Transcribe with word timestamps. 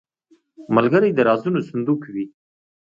ملګری 0.75 1.09
د 1.13 1.19
رازونو 1.27 1.59
صندوق 1.69 2.01
وي 2.13 2.25